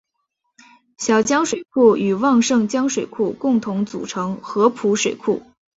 [0.97, 5.43] 小江水库与旺盛江水库共同组成合浦水库。